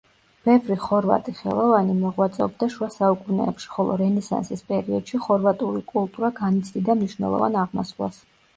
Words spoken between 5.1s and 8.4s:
ხორვატული კულტურა განიცდიდა მნიშნელოვან აღმასვლას.